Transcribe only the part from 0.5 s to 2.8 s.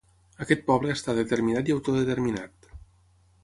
poble està determinat i autodeterminat.